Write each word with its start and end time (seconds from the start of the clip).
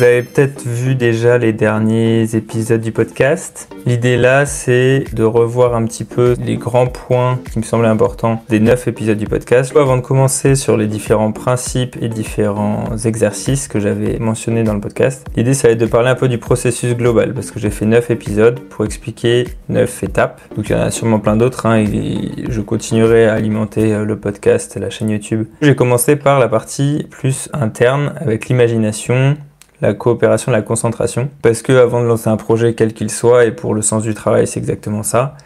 Vous 0.00 0.06
avez 0.06 0.22
peut-être 0.22 0.66
vu 0.66 0.94
déjà 0.94 1.36
les 1.36 1.52
derniers 1.52 2.34
épisodes 2.34 2.80
du 2.80 2.90
podcast. 2.90 3.68
L'idée 3.84 4.16
là, 4.16 4.46
c'est 4.46 5.04
de 5.12 5.24
revoir 5.24 5.74
un 5.74 5.84
petit 5.84 6.04
peu 6.04 6.36
les 6.42 6.56
grands 6.56 6.86
points 6.86 7.38
qui 7.52 7.58
me 7.58 7.64
semblaient 7.64 7.88
importants 7.88 8.42
des 8.48 8.60
neuf 8.60 8.88
épisodes 8.88 9.18
du 9.18 9.26
podcast. 9.26 9.76
Avant 9.76 9.98
de 9.98 10.00
commencer 10.00 10.54
sur 10.54 10.78
les 10.78 10.86
différents 10.86 11.32
principes 11.32 11.98
et 12.00 12.08
différents 12.08 12.96
exercices 13.04 13.68
que 13.68 13.78
j'avais 13.78 14.18
mentionnés 14.18 14.62
dans 14.62 14.72
le 14.72 14.80
podcast, 14.80 15.26
l'idée 15.36 15.52
ça 15.52 15.68
va 15.68 15.72
être 15.72 15.80
de 15.80 15.84
parler 15.84 16.08
un 16.08 16.14
peu 16.14 16.28
du 16.28 16.38
processus 16.38 16.94
global 16.94 17.34
parce 17.34 17.50
que 17.50 17.60
j'ai 17.60 17.68
fait 17.68 17.84
neuf 17.84 18.10
épisodes 18.10 18.58
pour 18.58 18.86
expliquer 18.86 19.48
neuf 19.68 20.02
étapes. 20.02 20.40
Donc 20.56 20.70
il 20.70 20.72
y 20.72 20.74
en 20.76 20.80
a 20.80 20.90
sûrement 20.90 21.18
plein 21.18 21.36
d'autres 21.36 21.66
hein, 21.66 21.76
et 21.76 22.46
je 22.48 22.62
continuerai 22.62 23.26
à 23.26 23.34
alimenter 23.34 23.92
euh, 23.92 24.06
le 24.06 24.18
podcast 24.18 24.78
la 24.80 24.88
chaîne 24.88 25.10
YouTube. 25.10 25.46
J'ai 25.60 25.76
commencé 25.76 26.16
par 26.16 26.38
la 26.38 26.48
partie 26.48 27.06
plus 27.10 27.50
interne 27.52 28.14
avec 28.18 28.48
l'imagination, 28.48 29.36
la 29.80 29.94
coopération, 29.94 30.52
la 30.52 30.62
concentration. 30.62 31.28
Parce 31.42 31.62
que 31.62 31.72
avant 31.72 32.02
de 32.02 32.06
lancer 32.06 32.28
un 32.28 32.36
projet 32.36 32.74
quel 32.74 32.92
qu'il 32.92 33.10
soit, 33.10 33.44
et 33.44 33.52
pour 33.52 33.74
le 33.74 33.82
sens 33.82 34.02
du 34.02 34.14
travail 34.14 34.46
c'est 34.46 34.60
exactement 34.60 35.02
ça, 35.02 35.36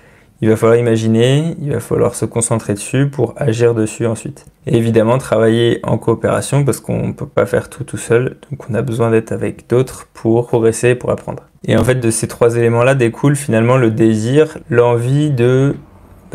il 0.41 0.48
va 0.48 0.56
falloir 0.56 0.79
imaginer, 0.79 1.56
il 1.62 1.73
va 1.73 1.80
falloir 1.80 2.15
se 2.15 2.25
concentrer 2.25 2.75
dessus 2.75 3.09
pour 3.09 3.34
agir 3.37 3.75
dessus 3.75 4.06
ensuite. 4.06 4.45
Et 4.66 4.77
évidemment 4.77 5.16
travailler 5.16 5.80
en 5.84 5.97
coopération 5.97 6.65
parce 6.65 6.80
qu'on 6.80 7.09
ne 7.09 7.12
peut 7.12 7.27
pas 7.27 7.47
faire 7.47 7.70
tout 7.70 7.84
tout 7.84 7.97
seul, 7.97 8.37
donc 8.51 8.69
on 8.69 8.75
a 8.75 8.83
besoin 8.83 9.11
d'être 9.11 9.33
avec 9.33 9.69
d'autres 9.69 10.09
pour 10.12 10.47
progresser, 10.47 10.95
pour 10.95 11.11
apprendre. 11.11 11.45
Et 11.66 11.77
en 11.77 11.84
fait 11.84 11.95
de 11.95 12.11
ces 12.11 12.28
trois 12.28 12.56
éléments-là 12.56 12.95
découle 12.95 13.37
finalement 13.37 13.77
le 13.77 13.91
désir, 13.91 14.59
l'envie 14.69 15.30
de 15.30 15.77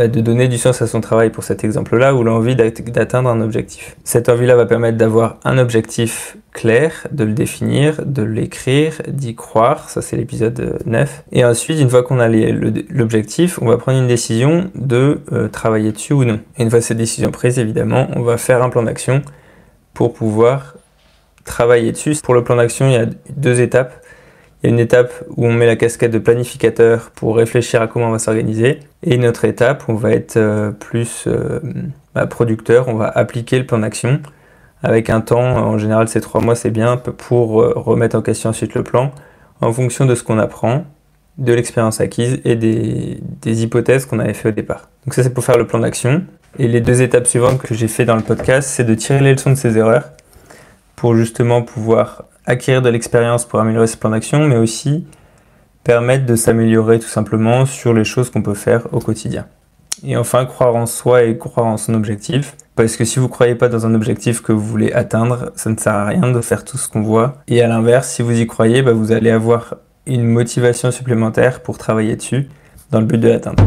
de 0.08 0.22
donner 0.22 0.48
du 0.48 0.58
sens 0.58 0.82
à 0.82 0.88
son 0.88 1.02
travail 1.02 1.30
pour 1.30 1.44
cet 1.44 1.64
exemple-là, 1.64 2.16
ou 2.16 2.24
l'envie 2.24 2.56
d'atteindre 2.56 3.30
un 3.30 3.42
objectif. 3.42 3.96
Cette 4.04 4.30
envie-là 4.30 4.56
va 4.56 4.66
permettre 4.66 4.98
d'avoir 4.98 5.38
un 5.44 5.58
objectif 5.58 6.38
clair, 6.52 7.08
de 7.12 7.24
le 7.24 7.34
définir, 7.34 8.06
de 8.06 8.24
l'écrire, 8.24 9.02
d'y 9.08 9.36
croire, 9.36 9.90
ça 9.90 10.02
c'est 10.02 10.18
l'épisode 10.18 10.80
9. 10.86 11.24
Et 11.32 11.46
ensuite, 11.46 11.80
une 11.80 11.90
fois 11.90 12.04
qu'on 12.04 12.20
a 12.20 12.28
l'objectif, 12.28 13.60
on 13.62 13.68
va 13.68 13.78
prendre 13.78 14.00
une 14.00 14.08
décision 14.08 14.70
de 14.76 15.22
euh, 15.32 15.48
travailler 15.48 15.92
dessus 15.92 16.14
ou 16.14 16.24
non. 16.24 16.40
Et 16.58 16.64
une 16.64 16.70
fois 16.70 16.82
cette 16.82 16.98
décision 16.98 17.32
prise, 17.32 17.60
évidemment, 17.60 18.08
on 18.16 18.22
va 18.22 18.38
faire 18.38 18.64
un 18.64 18.70
plan 18.70 18.84
d'action 18.84 19.22
pour 19.94 20.14
pouvoir 20.14 20.76
travailler 21.46 21.92
dessus. 21.92 22.16
Pour 22.24 22.34
le 22.34 22.44
plan 22.44 22.56
d'action, 22.56 22.88
il 22.88 22.94
y 22.94 22.98
a 22.98 23.06
deux 23.36 23.62
étapes. 23.62 23.94
Il 24.62 24.70
y 24.70 24.70
a 24.70 24.74
une 24.74 24.80
étape 24.80 25.14
où 25.38 25.46
on 25.46 25.54
met 25.54 25.66
la 25.66 25.78
casquette 25.78 26.12
de 26.12 26.20
planificateur 26.20 27.12
pour 27.16 27.38
réfléchir 27.38 27.82
à 27.82 27.88
comment 27.88 28.08
on 28.08 28.12
va 28.12 28.20
s'organiser. 28.20 28.80
Et 29.04 29.16
une 29.16 29.26
autre 29.26 29.46
étape 29.46 29.88
où 29.88 29.94
on 29.94 29.96
va 29.96 30.12
être 30.12 30.36
euh, 30.36 30.72
plus 30.72 31.26
euh, 31.28 31.60
bah, 32.14 32.28
producteur, 32.28 32.90
on 32.90 32.96
va 32.96 33.08
appliquer 33.08 33.58
le 33.58 33.66
plan 33.66 33.80
d'action 33.80 34.20
avec 34.84 35.10
un 35.10 35.22
temps, 35.22 35.42
en 35.42 35.78
général 35.78 36.08
c'est 36.08 36.22
trois 36.22 36.42
mois, 36.42 36.56
c'est 36.56 36.72
bien, 36.72 36.98
pour 36.98 37.62
euh, 37.62 37.74
remettre 37.76 38.16
en 38.18 38.22
question 38.22 38.50
ensuite 38.50 38.76
le 38.76 38.84
plan 38.84 39.12
en 39.62 39.74
fonction 39.74 40.06
de 40.06 40.16
ce 40.16 40.24
qu'on 40.24 40.40
apprend, 40.40 40.86
de 41.38 41.54
l'expérience 41.54 42.00
acquise 42.00 42.40
et 42.46 42.56
des, 42.56 43.20
des 43.42 43.64
hypothèses 43.64 44.06
qu'on 44.06 44.20
avait 44.20 44.34
fait 44.34 44.50
au 44.50 44.54
départ. 44.54 44.90
Donc 45.06 45.14
ça 45.14 45.24
c'est 45.24 45.34
pour 45.34 45.44
faire 45.44 45.58
le 45.58 45.68
plan 45.68 45.80
d'action. 45.80 46.24
Et 46.58 46.68
les 46.68 46.82
deux 46.82 47.02
étapes 47.02 47.28
suivantes 47.28 47.62
que 47.62 47.76
j'ai 47.76 47.88
fait 47.88 48.06
dans 48.06 48.16
le 48.16 48.22
podcast, 48.22 48.70
c'est 48.70 48.84
de 48.84 48.96
tirer 48.96 49.20
les 49.20 49.34
leçons 49.34 49.52
de 49.52 49.56
ces 49.56 49.78
erreurs 49.78 50.12
pour 51.00 51.16
justement 51.16 51.62
pouvoir 51.62 52.26
acquérir 52.46 52.82
de 52.82 52.90
l'expérience 52.90 53.46
pour 53.46 53.62
améliorer 53.62 53.88
ce 53.88 53.96
plan 53.96 54.10
d'action, 54.10 54.46
mais 54.46 54.58
aussi 54.58 55.06
permettre 55.86 56.26
de 56.26 56.36
s'améliorer 56.36 57.00
tout 57.00 57.08
simplement 57.08 57.66
sur 57.66 57.94
les 57.94 58.04
choses 58.04 58.30
qu'on 58.30 58.42
peut 58.42 58.54
faire 58.54 58.94
au 58.94 59.00
quotidien. 59.00 59.46
Et 60.04 60.18
enfin, 60.18 60.46
croire 60.46 60.76
en 60.76 60.86
soi 60.86 61.24
et 61.24 61.38
croire 61.38 61.68
en 61.68 61.78
son 61.78 61.94
objectif. 61.94 62.58
Parce 62.76 62.98
que 62.98 63.06
si 63.06 63.20
vous 63.20 63.28
ne 63.28 63.32
croyez 63.32 63.56
pas 63.56 63.70
dans 63.70 63.86
un 63.86 63.94
objectif 63.94 64.42
que 64.42 64.52
vous 64.52 64.66
voulez 64.66 64.92
atteindre, 64.92 65.54
ça 65.56 65.70
ne 65.70 65.78
sert 65.78 65.94
à 65.94 66.06
rien 66.06 66.32
de 66.32 66.42
faire 66.42 66.66
tout 66.66 66.78
ce 66.78 66.90
qu'on 66.90 67.02
voit. 67.02 67.38
Et 67.48 67.62
à 67.62 67.68
l'inverse, 67.70 68.10
si 68.10 68.22
vous 68.22 68.38
y 68.38 68.46
croyez, 68.46 68.82
bah, 68.82 68.92
vous 68.92 69.14
allez 69.14 69.32
avoir 69.32 69.76
une 70.06 70.26
motivation 70.26 70.92
supplémentaire 70.92 71.62
pour 71.62 71.78
travailler 71.78 72.18
dessus 72.18 72.50
dans 72.92 73.00
le 73.00 73.06
but 73.06 73.20
de 73.20 73.30
l'atteindre. 73.30 73.64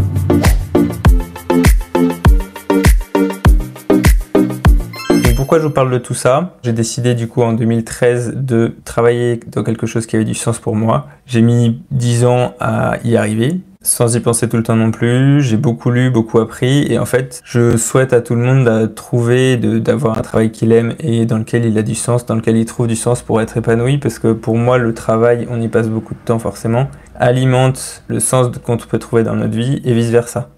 Pourquoi 5.52 5.64
je 5.64 5.68
vous 5.68 5.74
parle 5.74 5.90
de 5.90 5.98
tout 5.98 6.14
ça? 6.14 6.56
J'ai 6.62 6.72
décidé 6.72 7.14
du 7.14 7.28
coup 7.28 7.42
en 7.42 7.52
2013 7.52 8.36
de 8.36 8.74
travailler 8.86 9.38
dans 9.48 9.62
quelque 9.62 9.86
chose 9.86 10.06
qui 10.06 10.16
avait 10.16 10.24
du 10.24 10.32
sens 10.32 10.58
pour 10.58 10.74
moi. 10.74 11.08
J'ai 11.26 11.42
mis 11.42 11.82
10 11.90 12.24
ans 12.24 12.54
à 12.58 12.96
y 13.04 13.18
arriver, 13.18 13.60
sans 13.82 14.16
y 14.16 14.20
penser 14.20 14.48
tout 14.48 14.56
le 14.56 14.62
temps 14.62 14.76
non 14.76 14.90
plus. 14.90 15.42
J'ai 15.42 15.58
beaucoup 15.58 15.90
lu, 15.90 16.08
beaucoup 16.08 16.38
appris 16.38 16.90
et 16.90 16.98
en 16.98 17.04
fait, 17.04 17.42
je 17.44 17.76
souhaite 17.76 18.14
à 18.14 18.22
tout 18.22 18.34
le 18.34 18.40
monde 18.40 18.64
de 18.64 18.86
trouver, 18.86 19.58
d'avoir 19.58 20.18
un 20.18 20.22
travail 20.22 20.52
qu'il 20.52 20.72
aime 20.72 20.94
et 21.00 21.26
dans 21.26 21.36
lequel 21.36 21.66
il 21.66 21.76
a 21.76 21.82
du 21.82 21.96
sens, 21.96 22.24
dans 22.24 22.36
lequel 22.36 22.56
il 22.56 22.64
trouve 22.64 22.86
du 22.86 22.96
sens 22.96 23.20
pour 23.20 23.42
être 23.42 23.54
épanoui 23.58 23.98
parce 23.98 24.18
que 24.18 24.32
pour 24.32 24.56
moi, 24.56 24.78
le 24.78 24.94
travail, 24.94 25.46
on 25.50 25.60
y 25.60 25.68
passe 25.68 25.88
beaucoup 25.90 26.14
de 26.14 26.20
temps 26.24 26.38
forcément, 26.38 26.88
alimente 27.14 28.04
le 28.08 28.20
sens 28.20 28.46
qu'on 28.64 28.78
peut 28.78 28.98
trouver 28.98 29.22
dans 29.22 29.36
notre 29.36 29.54
vie 29.54 29.82
et 29.84 29.92
vice 29.92 30.08
versa. 30.08 30.48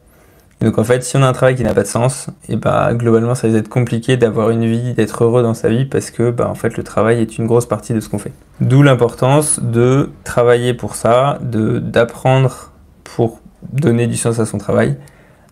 Donc 0.64 0.78
en 0.78 0.84
fait, 0.84 1.04
si 1.04 1.14
on 1.18 1.22
a 1.22 1.26
un 1.26 1.34
travail 1.34 1.56
qui 1.56 1.62
n'a 1.62 1.74
pas 1.74 1.82
de 1.82 1.86
sens, 1.86 2.28
et 2.48 2.56
bah 2.56 2.94
globalement, 2.94 3.34
ça 3.34 3.48
va 3.48 3.58
être 3.58 3.68
compliqué 3.68 4.16
d'avoir 4.16 4.48
une 4.48 4.64
vie, 4.64 4.94
d'être 4.94 5.22
heureux 5.22 5.42
dans 5.42 5.52
sa 5.52 5.68
vie 5.68 5.84
parce 5.84 6.10
que 6.10 6.30
bah 6.30 6.48
en 6.48 6.54
fait, 6.54 6.78
le 6.78 6.82
travail 6.82 7.20
est 7.20 7.36
une 7.36 7.46
grosse 7.46 7.66
partie 7.66 7.92
de 7.92 8.00
ce 8.00 8.08
qu'on 8.08 8.18
fait. 8.18 8.32
D'où 8.62 8.82
l'importance 8.82 9.60
de 9.60 10.10
travailler 10.24 10.72
pour 10.72 10.94
ça, 10.94 11.38
d'apprendre 11.42 12.72
pour 13.04 13.40
donner 13.72 14.06
du 14.06 14.16
sens 14.16 14.40
à 14.40 14.46
son 14.46 14.56
travail, 14.56 14.96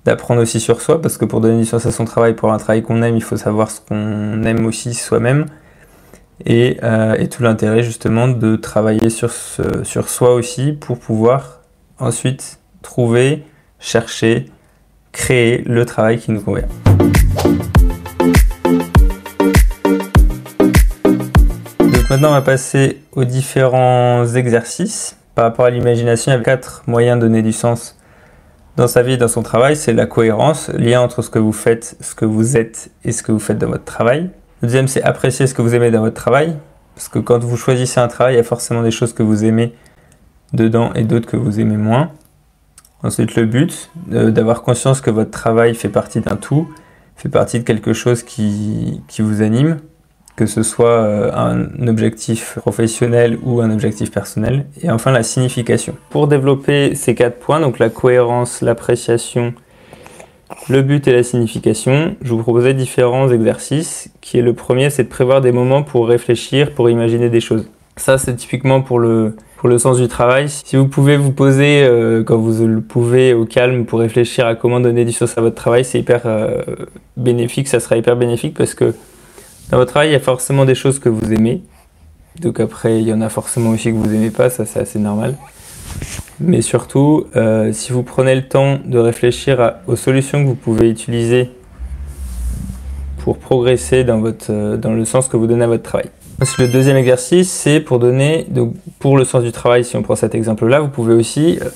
d'apprendre 0.07 0.41
aussi 0.41 0.61
sur 0.61 0.81
soi 0.81 1.03
parce 1.03 1.19
que 1.19 1.27
pour 1.27 1.43
donner 1.43 1.59
du 1.59 1.67
sens 1.67 1.85
à 1.85 1.93
son 1.93 2.07
travail, 2.07 2.33
pour 2.33 2.51
un 2.51 2.57
travail 2.57 2.83
qu'on 2.83 3.03
aime, 3.03 3.17
il 3.17 3.23
faut 3.23 3.37
savoir 3.37 3.71
ce 3.71 3.83
qu'on 3.83 4.43
aime 4.45 4.65
aussi 4.65 4.95
soi-même. 4.95 5.45
Et, 6.47 6.79
euh, 6.83 7.15
et, 7.19 7.29
tout 7.29 7.43
l'intérêt 7.43 7.83
justement 7.83 8.27
de 8.29 8.57
travailler 8.57 9.11
sur, 9.11 9.31
sur 9.31 10.09
soi 10.09 10.33
aussi 10.33 10.73
pour 10.73 10.99
pouvoir 10.99 11.61
ensuite 12.01 12.59
trouver, 12.81 13.45
chercher, 13.79 14.47
créer 15.13 15.63
le 15.67 15.85
travail 15.85 16.19
qui 16.19 16.33
nous 16.33 16.41
convient. 16.41 16.69
Donc 21.79 22.11
maintenant 22.11 22.31
on 22.31 22.35
va 22.35 22.43
passer 22.43 23.03
aux 23.13 23.25
différents 23.25 24.27
exercices. 24.27 25.17
Par 25.35 25.45
rapport 25.45 25.67
à 25.67 25.71
l'imagination, 25.71 26.33
il 26.33 26.35
y 26.35 26.39
a 26.39 26.43
quatre 26.43 26.83
moyens 26.87 27.19
de 27.19 27.27
donner 27.27 27.43
du 27.43 27.53
sens 27.53 27.97
dans 28.77 28.89
sa 28.89 29.03
vie 29.03 29.13
et 29.13 29.17
dans 29.17 29.29
son 29.29 29.43
travail. 29.43 29.77
C'est 29.77 29.93
la 29.93 30.07
cohérence, 30.07 30.69
lien 30.71 31.01
entre 31.01 31.23
ce 31.23 31.31
que 31.31 31.39
vous 31.39 31.53
faites, 31.53 31.97
ce 32.01 32.15
que 32.15 32.25
vous 32.25 32.57
êtes 32.57 32.91
et 33.05 33.13
ce 33.13 33.23
que 33.23 33.33
vous 33.33 33.39
faites 33.39 33.59
dans 33.59 33.69
votre 33.69 33.85
travail. 33.85 34.31
Le 34.61 34.69
deuxième, 34.69 34.89
c'est 34.89 35.03
apprécier 35.03 35.47
ce 35.47 35.55
que 35.55 35.63
vous 35.63 35.75
aimez 35.75 35.91
dans 35.91 36.01
votre 36.01 36.15
travail. 36.15 36.57
Parce 36.95 37.09
que 37.09 37.19
quand 37.19 37.43
vous 37.43 37.57
choisissez 37.57 38.01
un 38.01 38.09
travail, 38.09 38.35
il 38.35 38.37
y 38.37 38.41
a 38.41 38.45
forcément 38.45 38.83
des 38.83 38.91
choses 38.91 39.13
que 39.13 39.23
vous 39.23 39.45
aimez 39.45 39.75
dedans 40.53 40.93
et 40.95 41.05
d'autres 41.05 41.29
que 41.29 41.37
vous 41.37 41.61
aimez 41.61 41.77
moins. 41.77 42.13
Ensuite, 43.03 43.35
le 43.35 43.47
but, 43.47 43.91
euh, 44.13 44.31
d'avoir 44.31 44.63
conscience 44.63 45.01
que 45.01 45.11
votre 45.11 45.31
travail 45.31 45.75
fait 45.75 45.89
partie 45.89 46.21
d'un 46.21 46.37
tout, 46.37 46.69
fait 47.17 47.29
partie 47.29 47.59
de 47.59 47.65
quelque 47.65 47.93
chose 47.93 48.23
qui, 48.23 49.03
vous 49.19 49.43
anime, 49.43 49.79
que 50.37 50.47
ce 50.47 50.63
soit 50.63 51.03
euh, 51.03 51.33
un 51.35 51.89
objectif 51.89 52.59
professionnel 52.59 53.39
ou 53.43 53.61
un 53.61 53.71
objectif 53.71 54.11
personnel. 54.11 54.67
Et 54.83 54.91
enfin, 54.91 55.11
la 55.11 55.23
signification. 55.25 55.95
Pour 56.11 56.29
développer 56.29 56.95
ces 56.95 57.15
quatre 57.15 57.39
points, 57.39 57.61
donc 57.61 57.79
la 57.79 57.91
cohérence, 57.91 58.61
l'appréciation, 58.63 59.53
le 60.69 60.83
but 60.83 61.09
et 61.09 61.13
la 61.13 61.23
signification, 61.25 62.15
je 62.23 62.33
vous 62.33 62.43
proposais 62.43 62.75
différents 62.75 63.31
exercices, 63.31 64.11
qui 64.21 64.39
est 64.39 64.43
le 64.43 64.53
premier, 64.53 64.91
c'est 64.91 65.05
de 65.05 65.09
prévoir 65.09 65.41
des 65.41 65.51
moments 65.51 65.83
pour 65.83 66.07
réfléchir, 66.07 66.73
pour 66.73 66.89
imaginer 66.89 67.31
des 67.31 67.41
choses. 67.41 67.67
Ça, 67.97 68.19
c'est 68.19 68.35
typiquement 68.37 68.81
pour 68.81 68.99
le, 68.99 69.37
pour 69.59 69.69
le 69.69 69.79
sens 69.79 69.99
du 69.99 70.09
travail. 70.09 70.49
Si 70.49 70.77
vous 70.77 70.89
pouvez 70.89 71.17
vous 71.17 71.31
poser 71.31 71.85
euh, 71.85 72.25
quand 72.25 72.37
vous 72.37 72.67
le 72.67 72.81
pouvez 72.81 73.35
au 73.35 73.45
calme 73.45 73.85
pour 73.85 74.01
réfléchir 74.01 74.47
à 74.47 74.55
comment 74.55 74.81
donner 74.81 75.05
du 75.05 75.13
sens 75.13 75.37
à 75.37 75.41
votre 75.41 75.57
travail, 75.57 75.85
c'est 75.85 76.01
hyper 76.01 76.23
euh, 76.25 76.63
bénéfique, 77.17 77.69
ça 77.69 77.79
sera 77.79 77.97
hyper 77.97 78.17
bénéfique 78.17 78.57
parce 78.57 78.75
que 78.75 78.95
dans 79.71 79.77
votre 79.77 79.93
travail, 79.93 80.09
il 80.09 80.13
y 80.13 80.17
a 80.17 80.21
forcément 80.21 80.65
des 80.65 80.75
choses 80.75 80.99
que 80.99 81.09
vous 81.09 81.33
aimez. 81.33 81.63
Donc 82.41 82.61
après, 82.61 82.99
il 83.01 83.07
y 83.07 83.13
en 83.13 83.21
a 83.21 83.29
forcément 83.29 83.71
aussi 83.71 83.91
que 83.93 83.97
vous 83.97 84.13
aimez 84.13 84.31
pas, 84.31 84.51
ça 84.51 84.65
c'est 84.65 84.81
assez 84.81 84.99
normal. 84.99 85.37
Mais 86.41 86.63
surtout, 86.63 87.27
euh, 87.37 87.73
si 87.73 87.93
vous 87.93 88.03
prenez 88.03 88.35
le 88.35 88.49
temps 88.49 88.81
de 88.85 88.99
réfléchir 88.99 89.75
aux 89.87 89.97
solutions 89.97 90.43
que 90.43 90.49
vous 90.49 90.55
pouvez 90.55 90.91
utiliser 90.91 91.51
pour 93.19 93.39
progresser 93.39 94.03
dans, 94.03 94.19
votre, 94.19 94.77
dans 94.77 94.93
le 94.93 95.05
sens 95.05 95.29
que 95.29 95.37
vous 95.37 95.47
donnez 95.47 95.65
à 95.65 95.69
votre 95.69 95.85
travail. 95.85 96.11
Le 96.59 96.67
deuxième 96.67 96.97
exercice, 96.97 97.51
c'est 97.51 97.81
pour 97.81 97.99
donner, 97.99 98.47
pour 98.99 99.17
le 99.17 99.25
sens 99.25 99.43
du 99.43 99.53
travail, 99.53 99.85
si 99.85 99.97
on 99.97 100.03
prend 100.03 100.17
cet 100.17 100.35
exemple-là, 100.35 100.81
vous 100.81 100.89
pouvez 100.89 101.15
aussi 101.15 101.59
euh, 101.61 101.69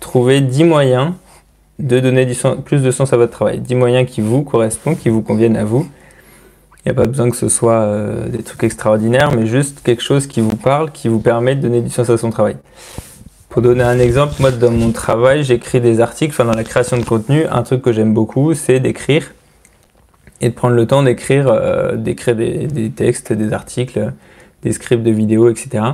trouver 0.00 0.40
10 0.40 0.64
moyens 0.64 1.12
de 1.78 2.00
donner 2.00 2.30
plus 2.64 2.82
de 2.82 2.90
sens 2.90 3.12
à 3.12 3.16
votre 3.16 3.32
travail. 3.32 3.58
10 3.60 3.74
moyens 3.74 4.08
qui 4.08 4.20
vous 4.20 4.42
correspondent, 4.42 4.98
qui 4.98 5.08
vous 5.08 5.22
conviennent 5.22 5.56
à 5.56 5.64
vous. 5.64 5.88
Il 6.84 6.88
n'y 6.88 6.92
a 6.92 6.94
pas 6.94 7.06
besoin 7.06 7.30
que 7.30 7.36
ce 7.36 7.48
soit 7.48 7.80
euh, 7.82 8.28
des 8.28 8.42
trucs 8.42 8.62
extraordinaires, 8.64 9.32
mais 9.36 9.46
juste 9.46 9.82
quelque 9.82 10.02
chose 10.02 10.26
qui 10.26 10.40
vous 10.40 10.56
parle, 10.56 10.92
qui 10.92 11.08
vous 11.08 11.20
permet 11.20 11.54
de 11.54 11.60
donner 11.60 11.80
du 11.80 11.90
sens 11.90 12.10
à 12.10 12.16
son 12.16 12.30
travail. 12.30 12.56
Pour 13.48 13.62
donner 13.62 13.82
un 13.84 13.98
exemple, 13.98 14.34
moi 14.40 14.50
dans 14.50 14.70
mon 14.70 14.92
travail, 14.92 15.44
j'écris 15.44 15.80
des 15.80 16.00
articles, 16.00 16.32
enfin 16.32 16.44
dans 16.44 16.56
la 16.56 16.64
création 16.64 16.96
de 16.96 17.04
contenu, 17.04 17.44
un 17.50 17.62
truc 17.62 17.82
que 17.82 17.92
j'aime 17.92 18.14
beaucoup, 18.14 18.54
c'est 18.54 18.80
d'écrire 18.80 19.32
et 20.42 20.48
de 20.48 20.54
prendre 20.54 20.74
le 20.74 20.86
temps 20.86 21.02
d'écrire 21.02 21.48
euh, 21.48 21.96
d'écrire 21.96 22.36
des, 22.36 22.90
textes, 22.94 23.32
des 23.32 23.52
articles, 23.52 24.12
des 24.62 24.72
scripts 24.72 25.04
de 25.04 25.10
vidéos, 25.10 25.48
etc. 25.48 25.84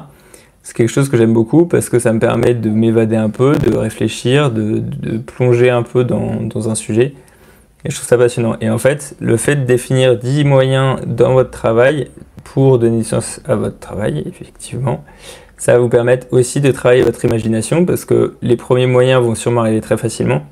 C'est 0.63 0.75
quelque 0.75 0.91
chose 0.91 1.09
que 1.09 1.17
j'aime 1.17 1.33
beaucoup 1.33 1.67
parce 1.67 1.89
que 1.89 1.99
ça 1.99 2.13
me 2.13 2.19
permet 2.19 2.55
de 2.55 2.71
m'évader 2.71 3.17
un 3.17 3.31
peu, 3.31 3.55
de 3.57 3.77
réfléchir, 3.77 4.51
de, 4.51 4.83
plonger 5.19 5.71
un 5.71 5.83
peu 5.83 6.05
dans, 6.05 6.69
un 6.69 6.75
sujet. 6.75 7.15
Et 7.85 7.91
je 7.91 7.95
trouve 7.95 8.09
ça 8.09 8.19
passionnant. 8.19 8.57
Et 8.61 8.69
en 8.69 8.79
fait, 8.79 9.15
le 9.21 9.37
fait 9.37 9.57
de 9.57 9.65
définir 9.65 10.19
10 10.19 10.45
moyens 10.45 10.99
dans 11.07 11.35
votre 11.35 11.51
travail 11.51 12.11
pour 12.43 12.79
donner 12.79 13.05
sens 13.05 13.41
à 13.47 13.55
votre 13.55 13.79
travail, 13.79 14.25
effectivement, 14.27 15.05
ça 15.57 15.75
va 15.75 15.79
vous 15.79 15.89
permettre 15.89 16.27
aussi 16.33 16.61
de 16.61 16.71
travailler 16.71 17.03
votre 17.03 17.25
imagination 17.25 17.85
parce 17.85 18.05
que 18.05 18.37
les 18.43 18.57
premiers 18.57 18.87
moyens 18.87 19.23
vont 19.23 19.35
sûrement 19.35 19.61
arriver 19.61 19.81
très 19.81 19.97
facilement. 19.97 20.43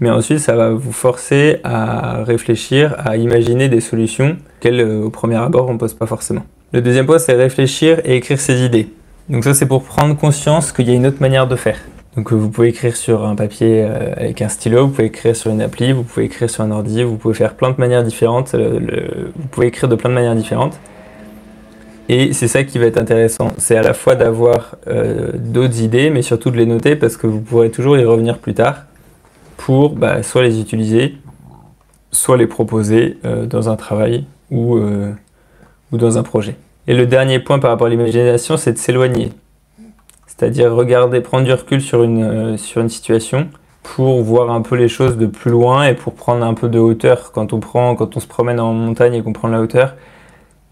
Mais 0.00 0.10
ensuite, 0.10 0.40
ça 0.40 0.54
va 0.54 0.70
vous 0.70 0.92
forcer 0.92 1.60
à 1.64 2.22
réfléchir, 2.24 2.94
à 2.98 3.16
imaginer 3.16 3.68
des 3.68 3.80
solutions 3.80 4.36
qu'elles, 4.60 4.80
euh, 4.80 5.04
au 5.04 5.10
premier 5.10 5.36
abord, 5.36 5.68
on 5.68 5.74
ne 5.74 5.78
pose 5.78 5.94
pas 5.94 6.06
forcément. 6.06 6.44
Le 6.72 6.82
deuxième 6.82 7.06
point, 7.06 7.18
c'est 7.18 7.32
réfléchir 7.32 8.00
et 8.04 8.16
écrire 8.16 8.38
ses 8.38 8.62
idées. 8.62 8.88
Donc 9.28 9.44
ça, 9.44 9.54
c'est 9.54 9.66
pour 9.66 9.84
prendre 9.84 10.16
conscience 10.16 10.70
qu'il 10.72 10.88
y 10.88 10.92
a 10.92 10.94
une 10.94 11.06
autre 11.06 11.20
manière 11.20 11.46
de 11.46 11.56
faire. 11.56 11.78
Donc 12.16 12.32
vous 12.32 12.48
pouvez 12.48 12.68
écrire 12.68 12.96
sur 12.96 13.26
un 13.26 13.34
papier 13.34 13.84
euh, 13.84 14.12
avec 14.16 14.40
un 14.42 14.48
stylo, 14.48 14.86
vous 14.86 14.92
pouvez 14.92 15.06
écrire 15.06 15.36
sur 15.36 15.50
une 15.50 15.60
appli, 15.62 15.92
vous 15.92 16.02
pouvez 16.02 16.26
écrire 16.26 16.48
sur 16.48 16.62
un 16.64 16.70
ordi, 16.70 17.02
vous 17.02 17.16
pouvez 17.16 17.34
faire 17.34 17.54
plein 17.54 17.70
de 17.70 17.76
manières 17.78 18.02
différentes, 18.02 18.54
vous 18.54 19.48
pouvez 19.50 19.66
écrire 19.66 19.88
de 19.88 19.96
plein 19.96 20.08
de 20.10 20.14
manières 20.14 20.34
différentes. 20.34 20.78
Et 22.08 22.32
c'est 22.32 22.48
ça 22.48 22.62
qui 22.62 22.78
va 22.78 22.86
être 22.86 22.98
intéressant, 22.98 23.48
c'est 23.58 23.76
à 23.76 23.82
la 23.82 23.92
fois 23.92 24.14
d'avoir 24.14 24.76
euh, 24.86 25.32
d'autres 25.34 25.80
idées, 25.80 26.08
mais 26.10 26.22
surtout 26.22 26.50
de 26.50 26.56
les 26.56 26.66
noter 26.66 26.94
parce 26.94 27.16
que 27.16 27.26
vous 27.26 27.40
pourrez 27.40 27.70
toujours 27.70 27.98
y 27.98 28.04
revenir 28.04 28.38
plus 28.38 28.54
tard 28.54 28.84
pour 29.56 29.94
bah, 29.96 30.22
soit 30.22 30.42
les 30.42 30.60
utiliser, 30.60 31.16
soit 32.12 32.36
les 32.36 32.46
proposer 32.46 33.18
euh, 33.24 33.46
dans 33.46 33.68
un 33.68 33.76
travail 33.76 34.24
ou, 34.50 34.76
euh, 34.76 35.12
ou 35.92 35.98
dans 35.98 36.18
un 36.18 36.22
projet. 36.22 36.56
Et 36.86 36.94
le 36.94 37.06
dernier 37.06 37.38
point 37.38 37.58
par 37.58 37.70
rapport 37.70 37.86
à 37.86 37.90
l'imagination, 37.90 38.56
c'est 38.56 38.72
de 38.72 38.78
s'éloigner. 38.78 39.32
C'est-à-dire 40.26 40.74
regarder, 40.74 41.20
prendre 41.20 41.44
du 41.44 41.52
recul 41.52 41.80
sur 41.80 42.02
une, 42.02 42.22
euh, 42.22 42.56
sur 42.56 42.80
une 42.80 42.88
situation 42.88 43.48
pour 43.82 44.22
voir 44.22 44.50
un 44.50 44.62
peu 44.62 44.76
les 44.76 44.88
choses 44.88 45.16
de 45.16 45.26
plus 45.26 45.50
loin 45.50 45.84
et 45.84 45.94
pour 45.94 46.14
prendre 46.14 46.44
un 46.44 46.54
peu 46.54 46.68
de 46.68 46.78
hauteur. 46.78 47.32
Quand 47.32 47.52
on, 47.52 47.60
prend, 47.60 47.94
quand 47.94 48.16
on 48.16 48.20
se 48.20 48.26
promène 48.26 48.60
en 48.60 48.72
montagne 48.72 49.14
et 49.14 49.22
qu'on 49.22 49.32
prend 49.32 49.48
la 49.48 49.60
hauteur, 49.60 49.94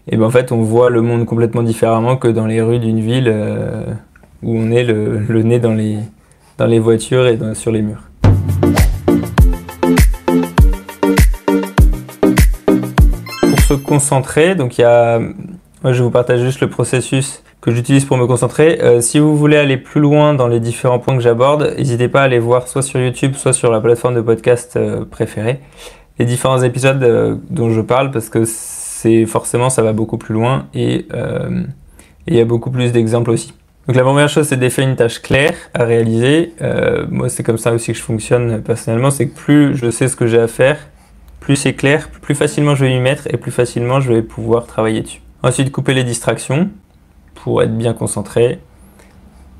et 0.07 0.17
ben 0.17 0.25
en 0.25 0.29
fait 0.29 0.51
on 0.51 0.61
voit 0.61 0.91
le 0.91 1.01
monde 1.01 1.25
complètement 1.25 1.63
différemment 1.63 2.17
que 2.17 2.27
dans 2.27 2.45
les 2.45 2.61
rues 2.61 2.77
d'une 2.77 2.99
ville 2.99 3.33
où 4.43 4.55
on 4.55 4.69
est 4.69 4.83
le, 4.83 5.17
le, 5.17 5.41
nez 5.41 5.57
dans 5.57 5.73
les, 5.73 5.97
dans 6.59 6.67
les 6.67 6.77
voitures 6.77 7.25
et 7.25 7.39
sur 7.55 7.71
les 7.71 7.81
murs. 7.81 8.03
Se 13.65 13.73
concentrer, 13.73 14.53
donc 14.53 14.77
il 14.77 14.81
y 14.81 14.85
a, 14.85 15.19
moi 15.83 15.91
je 15.91 16.03
vous 16.03 16.11
partage 16.11 16.39
juste 16.41 16.61
le 16.61 16.69
processus 16.69 17.41
que 17.61 17.71
j'utilise 17.71 18.05
pour 18.05 18.15
me 18.15 18.27
concentrer. 18.27 18.79
Euh, 18.83 19.01
si 19.01 19.17
vous 19.17 19.35
voulez 19.35 19.57
aller 19.57 19.77
plus 19.77 20.01
loin 20.01 20.35
dans 20.35 20.47
les 20.47 20.59
différents 20.59 20.99
points 20.99 21.15
que 21.15 21.23
j'aborde, 21.23 21.73
n'hésitez 21.75 22.07
pas 22.07 22.21
à 22.21 22.25
aller 22.25 22.37
voir 22.37 22.67
soit 22.67 22.83
sur 22.83 22.99
YouTube, 22.99 23.33
soit 23.33 23.53
sur 23.53 23.71
la 23.71 23.81
plateforme 23.81 24.13
de 24.13 24.21
podcast 24.21 24.75
euh, 24.75 25.03
préférée 25.03 25.59
les 26.19 26.25
différents 26.25 26.61
épisodes 26.61 27.03
euh, 27.03 27.35
dont 27.49 27.71
je 27.71 27.81
parle 27.81 28.11
parce 28.11 28.29
que 28.29 28.43
c'est 28.45 29.25
forcément 29.25 29.71
ça 29.71 29.81
va 29.81 29.93
beaucoup 29.93 30.17
plus 30.17 30.33
loin 30.33 30.67
et 30.73 31.07
il 32.27 32.35
y 32.35 32.39
a 32.39 32.45
beaucoup 32.45 32.71
plus 32.71 32.91
d'exemples 32.91 33.31
aussi. 33.31 33.53
Donc 33.87 33.95
la 33.95 34.03
première 34.03 34.29
chose 34.29 34.47
c'est 34.47 34.57
d'effectuer 34.57 34.91
une 34.91 34.95
tâche 34.95 35.21
claire 35.21 35.55
à 35.73 35.83
réaliser. 35.83 36.53
moi 37.09 37.29
c'est 37.29 37.43
comme 37.43 37.57
ça 37.57 37.73
aussi 37.73 37.91
que 37.91 37.97
je 37.97 38.03
fonctionne 38.03 38.61
personnellement, 38.61 39.11
c'est 39.11 39.27
que 39.27 39.35
plus 39.35 39.75
je 39.75 39.91
sais 39.91 40.07
ce 40.07 40.15
que 40.15 40.25
j'ai 40.25 40.39
à 40.39 40.47
faire, 40.47 40.77
plus 41.45 41.57
c'est 41.57 41.73
clair, 41.73 42.09
plus 42.09 42.33
facilement 42.33 42.73
je 42.73 42.85
vais 42.85 42.91
m'y 42.91 42.99
mettre 42.99 43.27
et 43.31 43.37
plus 43.37 43.51
facilement 43.51 43.99
je 43.99 44.11
vais 44.11 44.23
pouvoir 44.23 44.65
travailler 44.65 45.01
dessus. 45.01 45.21
Ensuite, 45.43 45.71
couper 45.71 45.93
les 45.93 46.03
distractions 46.03 46.71
pour 47.35 47.61
être 47.61 47.77
bien 47.77 47.93
concentré. 47.93 48.57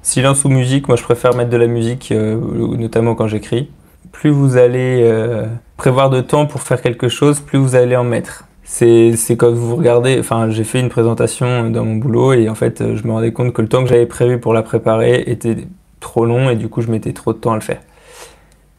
Silence 0.01 0.45
ou 0.45 0.49
musique, 0.49 0.87
moi 0.87 0.97
je 0.97 1.03
préfère 1.03 1.35
mettre 1.35 1.51
de 1.51 1.57
la 1.57 1.67
musique, 1.67 2.11
euh, 2.11 2.41
notamment 2.75 3.13
quand 3.13 3.27
j'écris. 3.27 3.69
Plus 4.11 4.31
vous 4.31 4.57
allez 4.57 5.01
euh, 5.03 5.45
prévoir 5.77 6.09
de 6.09 6.21
temps 6.21 6.47
pour 6.47 6.63
faire 6.63 6.81
quelque 6.81 7.07
chose, 7.07 7.39
plus 7.39 7.59
vous 7.59 7.75
allez 7.75 7.95
en 7.95 8.03
mettre. 8.03 8.45
C'est 8.63 9.13
quand 9.37 9.51
vous 9.51 9.75
regardez, 9.75 10.17
enfin 10.19 10.49
j'ai 10.49 10.63
fait 10.63 10.79
une 10.79 10.89
présentation 10.89 11.69
dans 11.69 11.85
mon 11.85 11.97
boulot 11.97 12.33
et 12.33 12.49
en 12.49 12.55
fait 12.55 12.95
je 12.95 13.07
me 13.07 13.11
rendais 13.11 13.31
compte 13.31 13.53
que 13.53 13.61
le 13.61 13.67
temps 13.67 13.83
que 13.83 13.89
j'avais 13.89 14.07
prévu 14.07 14.39
pour 14.39 14.55
la 14.55 14.63
préparer 14.63 15.23
était 15.27 15.67
trop 15.99 16.25
long 16.25 16.49
et 16.49 16.55
du 16.55 16.67
coup 16.67 16.81
je 16.81 16.89
mettais 16.89 17.13
trop 17.13 17.31
de 17.31 17.37
temps 17.37 17.51
à 17.51 17.55
le 17.55 17.61
faire. 17.61 17.81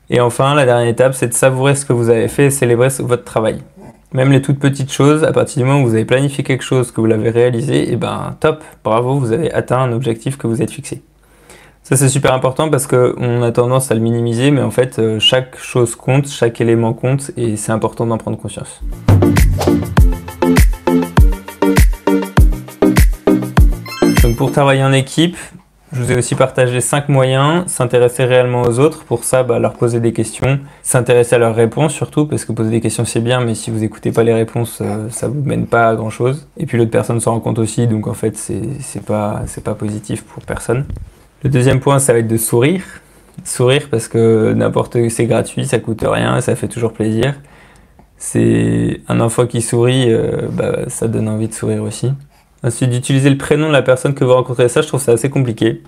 Et 0.08 0.20
enfin, 0.20 0.54
la 0.54 0.64
dernière 0.64 0.86
étape, 0.86 1.14
c'est 1.14 1.26
de 1.26 1.34
savourer 1.34 1.74
ce 1.74 1.84
que 1.84 1.92
vous 1.92 2.10
avez 2.10 2.28
fait 2.28 2.46
et 2.46 2.50
célébrer 2.50 2.88
votre 3.00 3.24
travail. 3.24 3.58
Même 4.12 4.30
les 4.30 4.40
toutes 4.40 4.60
petites 4.60 4.92
choses, 4.92 5.24
à 5.24 5.32
partir 5.32 5.62
du 5.62 5.68
moment 5.68 5.82
où 5.82 5.88
vous 5.88 5.94
avez 5.94 6.04
planifié 6.04 6.44
quelque 6.44 6.62
chose, 6.62 6.92
que 6.92 7.00
vous 7.00 7.08
l'avez 7.08 7.30
réalisé, 7.30 7.88
et 7.88 7.92
eh 7.94 7.96
ben 7.96 8.36
top, 8.38 8.62
bravo, 8.84 9.18
vous 9.18 9.32
avez 9.32 9.52
atteint 9.52 9.78
un 9.78 9.92
objectif 9.92 10.38
que 10.38 10.46
vous 10.46 10.62
êtes 10.62 10.70
fixé. 10.70 11.02
Ça 11.82 11.96
c'est 11.96 12.08
super 12.08 12.32
important 12.32 12.70
parce 12.70 12.86
qu'on 12.86 13.42
a 13.42 13.50
tendance 13.50 13.90
à 13.90 13.94
le 13.94 14.00
minimiser, 14.00 14.52
mais 14.52 14.62
en 14.62 14.70
fait 14.70 15.00
euh, 15.00 15.18
chaque 15.18 15.58
chose 15.58 15.96
compte, 15.96 16.28
chaque 16.28 16.60
élément 16.60 16.92
compte, 16.92 17.32
et 17.36 17.56
c'est 17.56 17.72
important 17.72 18.06
d'en 18.06 18.16
prendre 18.16 18.38
conscience. 18.38 18.80
Donc 24.22 24.36
pour 24.36 24.52
travailler 24.52 24.84
en 24.84 24.92
équipe, 24.92 25.36
je 25.96 26.02
vous 26.02 26.12
ai 26.12 26.18
aussi 26.18 26.34
partagé 26.34 26.82
cinq 26.82 27.08
moyens, 27.08 27.64
s'intéresser 27.68 28.24
réellement 28.24 28.62
aux 28.62 28.78
autres, 28.78 29.04
pour 29.04 29.24
ça 29.24 29.42
bah, 29.42 29.58
leur 29.58 29.72
poser 29.72 29.98
des 29.98 30.12
questions, 30.12 30.60
s'intéresser 30.82 31.36
à 31.36 31.38
leurs 31.38 31.54
réponses 31.54 31.94
surtout, 31.94 32.26
parce 32.26 32.44
que 32.44 32.52
poser 32.52 32.70
des 32.70 32.80
questions 32.82 33.06
c'est 33.06 33.20
bien, 33.20 33.40
mais 33.40 33.54
si 33.54 33.70
vous 33.70 33.78
n'écoutez 33.78 34.12
pas 34.12 34.22
les 34.22 34.34
réponses, 34.34 34.80
euh, 34.82 35.08
ça 35.10 35.28
vous 35.28 35.42
mène 35.42 35.66
pas 35.66 35.88
à 35.88 35.94
grand 35.94 36.10
chose. 36.10 36.46
Et 36.58 36.66
puis 36.66 36.76
l'autre 36.76 36.90
personne 36.90 37.18
s'en 37.18 37.32
rend 37.32 37.40
compte 37.40 37.58
aussi, 37.58 37.86
donc 37.86 38.06
en 38.08 38.14
fait 38.14 38.36
c'est 38.36 39.02
pas, 39.04 39.44
pas 39.64 39.74
positif 39.74 40.22
pour 40.24 40.42
personne. 40.42 40.84
Le 41.42 41.48
deuxième 41.48 41.80
point, 41.80 41.98
ça 41.98 42.12
va 42.12 42.18
être 42.18 42.28
de 42.28 42.36
sourire. 42.36 42.82
Sourire 43.44 43.88
parce 43.90 44.08
que 44.08 44.52
n'importe 44.52 45.08
c'est 45.08 45.26
gratuit, 45.26 45.66
ça 45.66 45.78
coûte 45.78 46.04
rien, 46.06 46.40
ça 46.42 46.56
fait 46.56 46.68
toujours 46.68 46.92
plaisir. 46.92 47.34
C'est 48.18 49.00
un 49.08 49.20
enfant 49.20 49.46
qui 49.46 49.62
sourit, 49.62 50.12
euh, 50.12 50.48
bah, 50.50 50.88
ça 50.88 51.08
donne 51.08 51.28
envie 51.28 51.48
de 51.48 51.54
sourire 51.54 51.82
aussi. 51.82 52.12
Ensuite, 52.66 52.90
d'utiliser 52.90 53.30
le 53.30 53.38
prénom 53.38 53.68
de 53.68 53.72
la 53.72 53.82
personne 53.82 54.12
que 54.12 54.24
vous 54.24 54.32
rencontrez, 54.32 54.68
ça, 54.68 54.82
je 54.82 54.88
trouve 54.88 55.00
ça 55.00 55.12
assez 55.12 55.30
compliqué. 55.30 55.82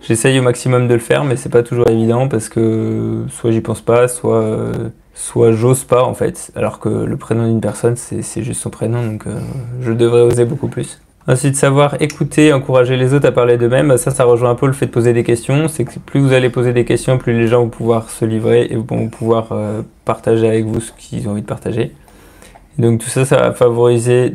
J'essaye 0.00 0.38
au 0.38 0.42
maximum 0.42 0.86
de 0.86 0.94
le 0.94 1.00
faire, 1.00 1.24
mais 1.24 1.34
c'est 1.34 1.48
pas 1.48 1.64
toujours 1.64 1.88
évident 1.88 2.28
parce 2.28 2.48
que 2.48 3.24
soit 3.30 3.50
j'y 3.50 3.60
pense 3.60 3.80
pas, 3.80 4.06
soit, 4.06 4.70
soit 5.12 5.50
j'ose 5.50 5.82
pas 5.82 6.04
en 6.04 6.14
fait. 6.14 6.52
Alors 6.54 6.78
que 6.78 6.88
le 6.88 7.16
prénom 7.16 7.48
d'une 7.48 7.60
personne, 7.60 7.96
c'est 7.96 8.42
juste 8.44 8.60
son 8.60 8.70
prénom, 8.70 9.04
donc 9.04 9.26
euh, 9.26 9.40
je 9.82 9.90
devrais 9.90 10.20
oser 10.20 10.44
beaucoup 10.44 10.68
plus. 10.68 11.00
Ensuite, 11.26 11.56
savoir 11.56 12.00
écouter, 12.00 12.52
encourager 12.52 12.96
les 12.96 13.12
autres 13.12 13.26
à 13.26 13.32
parler 13.32 13.58
d'eux-mêmes, 13.58 13.96
ça, 13.98 14.12
ça 14.12 14.22
rejoint 14.22 14.50
un 14.50 14.54
peu 14.54 14.66
le 14.68 14.72
fait 14.72 14.86
de 14.86 14.92
poser 14.92 15.12
des 15.12 15.24
questions. 15.24 15.66
C'est 15.66 15.84
que 15.84 15.98
plus 15.98 16.20
vous 16.20 16.32
allez 16.32 16.48
poser 16.48 16.72
des 16.72 16.84
questions, 16.84 17.18
plus 17.18 17.32
les 17.36 17.48
gens 17.48 17.62
vont 17.62 17.68
pouvoir 17.68 18.08
se 18.08 18.24
livrer 18.24 18.68
et 18.70 18.76
vont 18.76 19.08
pouvoir 19.08 19.48
euh, 19.50 19.82
partager 20.04 20.46
avec 20.46 20.64
vous 20.64 20.80
ce 20.80 20.92
qu'ils 20.92 21.26
ont 21.28 21.32
envie 21.32 21.42
de 21.42 21.46
partager. 21.46 21.92
donc 22.78 23.00
tout 23.00 23.10
ça, 23.10 23.24
ça 23.24 23.36
va 23.36 23.52
favoriser 23.52 24.32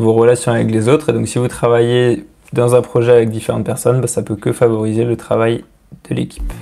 vos 0.00 0.12
relations 0.12 0.52
avec 0.52 0.70
les 0.70 0.88
autres. 0.88 1.10
Et 1.10 1.12
donc 1.12 1.28
si 1.28 1.38
vous 1.38 1.48
travaillez 1.48 2.24
dans 2.52 2.74
un 2.74 2.82
projet 2.82 3.12
avec 3.12 3.30
différentes 3.30 3.64
personnes, 3.64 4.00
bah, 4.00 4.06
ça 4.06 4.22
peut 4.22 4.36
que 4.36 4.52
favoriser 4.52 5.04
le 5.04 5.16
travail 5.16 5.64
de 6.08 6.14
l'équipe. 6.14 6.52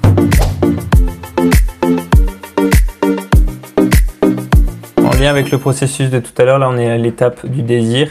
En 4.98 5.10
lien 5.20 5.30
avec 5.30 5.50
le 5.50 5.58
processus 5.58 6.10
de 6.10 6.18
tout 6.18 6.32
à 6.36 6.44
l'heure, 6.44 6.58
là 6.58 6.68
on 6.68 6.76
est 6.76 6.90
à 6.90 6.98
l'étape 6.98 7.46
du 7.46 7.62
désir, 7.62 8.10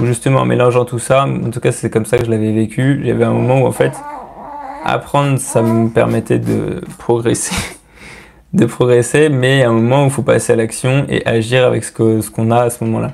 où 0.00 0.06
justement 0.06 0.40
en 0.40 0.44
mélangeant 0.44 0.84
tout 0.84 0.98
ça, 0.98 1.24
en 1.24 1.50
tout 1.50 1.60
cas 1.60 1.72
c'est 1.72 1.90
comme 1.90 2.04
ça 2.04 2.18
que 2.18 2.24
je 2.24 2.30
l'avais 2.30 2.52
vécu, 2.52 3.02
j'avais 3.04 3.24
un 3.24 3.32
moment 3.32 3.62
où 3.62 3.66
en 3.66 3.72
fait 3.72 3.92
apprendre 4.84 5.38
ça 5.38 5.60
me 5.60 5.88
permettait 5.88 6.38
de 6.38 6.80
progresser 6.98 7.54
de 8.54 8.64
progresser 8.64 9.28
mais 9.28 9.62
à 9.62 9.68
un 9.68 9.72
moment 9.72 10.04
où 10.04 10.06
il 10.06 10.10
faut 10.10 10.22
passer 10.22 10.52
à 10.52 10.56
l'action 10.56 11.04
et 11.08 11.26
agir 11.26 11.66
avec 11.66 11.84
ce 11.84 11.92
qu'on 11.92 12.22
ce 12.22 12.50
a 12.50 12.62
à 12.62 12.70
ce 12.70 12.82
moment 12.82 13.00
là 13.00 13.12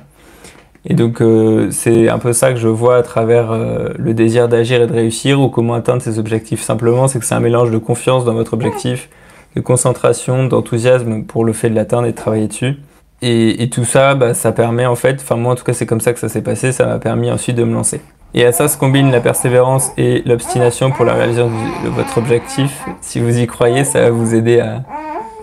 et 0.87 0.93
donc 0.93 1.21
euh, 1.21 1.69
c'est 1.71 2.09
un 2.09 2.19
peu 2.19 2.31
ça 2.31 2.51
que 2.51 2.59
je 2.59 2.67
vois 2.67 2.97
à 2.97 3.03
travers 3.03 3.51
euh, 3.51 3.89
le 3.97 4.13
désir 4.13 4.47
d'agir 4.47 4.81
et 4.81 4.87
de 4.87 4.93
réussir 4.93 5.41
ou 5.41 5.49
comment 5.49 5.73
atteindre 5.73 6.01
ses 6.01 6.19
objectifs. 6.19 6.61
Simplement, 6.61 7.07
c'est 7.07 7.19
que 7.19 7.25
c'est 7.25 7.35
un 7.35 7.39
mélange 7.39 7.71
de 7.71 7.77
confiance 7.79 8.23
dans 8.23 8.33
votre 8.33 8.53
objectif, 8.53 9.09
de 9.55 9.61
concentration, 9.61 10.45
d'enthousiasme 10.45 11.23
pour 11.23 11.43
le 11.43 11.53
fait 11.53 11.69
de 11.69 11.75
l'atteindre 11.75 12.07
et 12.07 12.11
de 12.11 12.15
travailler 12.15 12.47
dessus. 12.47 12.75
Et, 13.21 13.69
tout 13.71 13.85
ça, 13.85 14.13
bah, 14.13 14.35
ça 14.35 14.51
permet 14.51 14.85
en 14.85 14.93
fait, 14.93 15.19
enfin 15.19 15.35
moi 15.35 15.53
en 15.53 15.55
tout 15.55 15.63
cas 15.63 15.73
c'est 15.73 15.87
comme 15.87 16.01
ça 16.01 16.13
que 16.13 16.19
ça 16.19 16.29
s'est 16.29 16.43
passé, 16.43 16.71
ça 16.71 16.85
m'a 16.85 16.99
permis 16.99 17.31
ensuite 17.31 17.55
de 17.55 17.63
me 17.63 17.73
lancer. 17.73 18.01
Et 18.35 18.45
à 18.45 18.51
ça 18.51 18.67
se 18.67 18.77
combine 18.77 19.09
la 19.09 19.21
persévérance 19.21 19.91
et 19.97 20.21
l'obstination 20.25 20.91
pour 20.91 21.05
la 21.05 21.13
réalisation 21.13 21.49
de 21.83 21.89
votre 21.89 22.19
objectif. 22.19 22.83
Si 23.01 23.19
vous 23.19 23.39
y 23.39 23.47
croyez, 23.47 23.83
ça 23.83 24.01
va 24.01 24.09
vous 24.11 24.35
aider 24.35 24.59
à, 24.59 24.83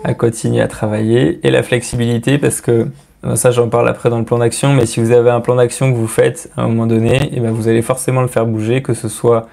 à 0.03 0.13
continuer 0.13 0.61
à 0.61 0.67
travailler. 0.67 1.39
Et 1.45 1.51
la 1.51 1.63
flexibilité 1.63 2.37
parce 2.37 2.61
que 2.61 2.87
ça, 3.35 3.51
j'en 3.51 3.69
parle 3.69 3.87
après 3.87 4.09
dans 4.09 4.19
le 4.19 4.25
plan 4.25 4.37
d'action, 4.37 4.73
mais 4.73 4.85
si 4.85 4.99
vous 4.99 5.11
avez 5.11 5.29
un 5.29 5.39
plan 5.39 5.55
d'action 5.55 5.91
que 5.91 5.97
vous 5.97 6.07
faites 6.07 6.51
à 6.57 6.63
un 6.63 6.67
moment 6.67 6.87
donné, 6.87 7.15
et 7.15 7.29
eh 7.33 7.39
bien 7.39 7.51
vous 7.51 7.67
allez 7.67 7.81
forcément 7.81 8.21
le 8.21 8.27
faire 8.27 8.45
bouger, 8.45 8.81
que 8.81 8.93
ce 8.93 9.07
soit 9.07 9.47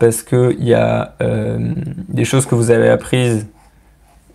parce 0.00 0.22
qu'il 0.22 0.64
y 0.64 0.74
a 0.74 1.14
euh, 1.22 1.58
des 2.08 2.24
choses 2.24 2.46
que 2.46 2.54
vous 2.54 2.70
avez 2.70 2.88
apprises 2.88 3.46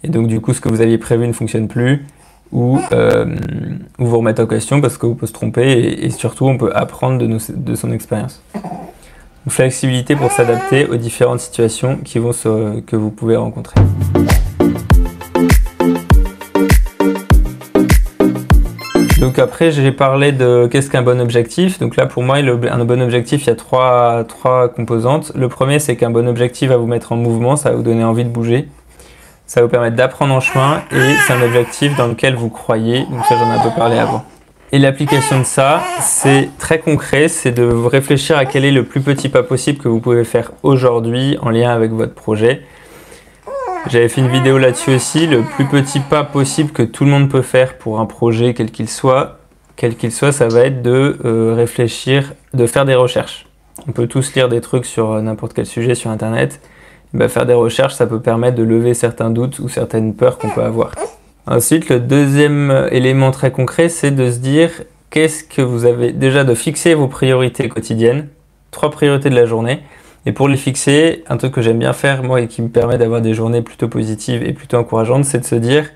et 0.04 0.08
donc 0.08 0.28
du 0.28 0.40
coup 0.40 0.54
ce 0.54 0.62
que 0.62 0.70
vous 0.70 0.82
aviez 0.82 0.98
prévu 0.98 1.28
ne 1.28 1.34
fonctionne 1.34 1.68
plus, 1.68 2.06
ou, 2.52 2.80
euh, 2.94 3.36
vous 4.00 4.18
remettez 4.18 4.42
en 4.42 4.48
question 4.48 4.82
parce 4.82 4.98
que 4.98 5.06
vous 5.06 5.14
pouvez 5.14 5.28
se 5.28 5.34
tromper 5.34 5.72
et, 6.02 6.10
surtout 6.10 6.48
on 6.48 6.58
peut 6.58 6.72
apprendre 6.74 7.18
de, 7.18 7.38
de 7.54 7.76
son 7.76 7.92
expérience. 7.92 8.42
flexibilité 9.48 10.16
pour 10.16 10.32
s'adapter 10.32 10.86
aux 10.86 10.96
différentes 10.96 11.40
situations 11.40 12.00
que 12.06 12.96
vous 12.96 13.12
pouvez 13.12 13.36
rencontrer. 13.36 13.76
Donc 19.30 19.38
après, 19.38 19.72
j'ai 19.72 19.92
parlé 19.92 20.32
de 20.32 20.66
qu'est-ce 20.66 20.90
qu'un 20.90 21.04
bon 21.04 21.22
objectif. 21.22 21.78
Donc 21.78 21.98
là, 21.98 22.08
pour 22.08 22.24
moi, 22.24 22.38
un 22.38 22.84
bon 22.84 23.00
objectif, 23.00 23.44
il 23.44 23.48
y 23.50 23.52
a 23.52 23.56
trois, 23.56 24.24
trois 24.28 24.70
composantes. 24.70 25.32
Le 25.36 25.48
premier, 25.48 25.78
c'est 25.78 25.96
qu'un 25.96 26.10
bon 26.10 26.28
objectif 26.28 26.70
va 26.70 26.78
vous 26.78 26.88
mettre 26.88 27.12
en 27.12 27.16
mouvement, 27.16 27.56
ça 27.56 27.70
va 27.70 27.76
vous 27.76 27.84
donner 27.84 28.04
envie 28.04 28.24
de 28.24 28.30
bouger. 28.30 28.68
Ça 29.46 29.60
va 29.60 29.68
vous 29.68 29.72
permettre 29.72 29.96
d'apprendre 29.96 30.34
en 30.34 30.40
chemin 30.40 30.82
et 30.92 31.14
c'est 31.28 31.34
un 31.34 31.44
objectif 31.44 31.96
dans 31.96 32.08
lequel 32.08 32.34
vous 32.34 32.50
croyez. 32.50 33.02
Donc 33.02 33.24
ça, 33.26 33.36
j'en 33.38 33.46
ai 33.52 33.60
un 33.60 33.62
peu 33.62 33.70
parlé 33.78 34.00
avant. 34.00 34.26
Et 34.72 34.80
l'application 34.80 35.38
de 35.38 35.46
ça, 35.46 35.84
c'est 36.02 36.50
très 36.58 36.80
concret, 36.80 37.28
c'est 37.28 37.52
de 37.52 37.66
réfléchir 37.66 38.36
à 38.36 38.46
quel 38.46 38.66
est 38.66 38.72
le 38.72 38.84
plus 38.84 39.02
petit 39.02 39.30
pas 39.30 39.44
possible 39.44 39.78
que 39.78 39.88
vous 39.88 40.00
pouvez 40.00 40.24
faire 40.24 40.54
aujourd'hui 40.64 41.38
en 41.44 41.52
lien 41.52 41.70
avec 41.70 41.92
votre 41.92 42.16
projet. 42.16 42.64
J'avais 43.88 44.10
fait 44.10 44.22
une 44.22 44.30
vidéo 44.30 44.58
là-dessus 44.58 44.92
aussi. 44.92 45.26
Le 45.26 45.42
plus 45.42 45.66
petit 45.66 46.00
pas 46.00 46.24
possible 46.24 46.72
que 46.72 46.84
tout 46.84 47.06
le 47.06 47.12
monde 47.12 47.30
peut 47.30 47.42
faire 47.42 47.78
pour 47.78 48.00
un 48.00 48.06
projet, 48.06 48.54
quel 48.54 48.72
qu'il 48.72 48.90
soit, 48.90 49.40
quel 49.76 49.96
qu'il 49.96 50.12
soit, 50.12 50.32
ça 50.32 50.48
va 50.48 50.62
être 50.62 50.82
de 50.82 51.18
euh, 51.26 51.54
réfléchir, 51.56 52.34
de 52.54 52.68
faire 52.68 52.86
des 52.86 52.96
recherches. 52.96 53.46
On 53.88 53.92
peut 53.92 54.08
tous 54.08 54.36
lire 54.36 54.50
des 54.50 54.62
trucs 54.62 54.86
sur 54.86 55.14
euh, 55.14 55.22
n'importe 55.22 55.54
quel 55.54 55.66
sujet 55.66 55.96
sur 55.96 56.12
Internet. 56.12 56.60
Bah, 57.14 57.30
faire 57.30 57.46
des 57.46 57.54
recherches, 57.54 57.96
ça 57.96 58.06
peut 58.06 58.20
permettre 58.20 58.58
de 58.58 58.64
lever 58.64 58.94
certains 58.94 59.32
doutes 59.32 59.60
ou 59.60 59.70
certaines 59.70 60.14
peurs 60.14 60.38
qu'on 60.38 60.50
peut 60.50 60.64
avoir. 60.64 60.92
Ensuite, 61.48 61.90
le 61.90 62.00
deuxième 62.00 62.90
élément 62.92 63.32
très 63.32 63.52
concret, 63.52 63.90
c'est 63.90 64.12
de 64.12 64.30
se 64.30 64.38
dire 64.38 64.70
qu'est-ce 65.10 65.44
que 65.44 65.64
vous 65.64 65.86
avez 65.86 66.12
déjà 66.12 66.44
de 66.44 66.54
fixer 66.54 66.94
vos 66.94 67.08
priorités 67.08 67.70
quotidiennes, 67.70 68.28
trois 68.70 68.92
priorités 68.92 69.32
de 69.32 69.36
la 69.36 69.46
journée, 69.46 69.82
et 70.30 70.32
pour 70.32 70.48
les 70.48 70.58
fixer, 70.58 71.24
un 71.28 71.38
truc 71.38 71.56
que 71.56 71.62
j'aime 71.64 71.80
bien 71.80 71.92
faire, 71.92 72.22
moi, 72.22 72.40
et 72.40 72.48
qui 72.48 72.62
me 72.62 72.70
permet 72.70 73.00
d'avoir 73.00 73.20
des 73.20 73.34
journées 73.34 73.64
plutôt 73.64 73.88
positives 73.88 74.44
et 74.44 74.54
plutôt 74.54 74.78
encourageantes, 74.78 75.26
c'est 75.26 75.40
de 75.40 75.44
se 75.44 75.56
dire 75.56 75.90